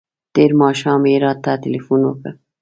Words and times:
تېر 0.33 0.51
ماښام 0.61 1.01
یې 1.11 1.17
راته 1.25 1.51
تلیفون 1.63 2.01
وکړ. 2.05 2.31